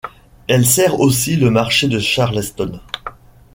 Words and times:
Elle 0.47 0.65
sert 0.65 0.99
aussi 0.99 1.35
le 1.35 1.51
marché 1.51 1.87
de 1.87 1.99
Charleston. 1.99 2.79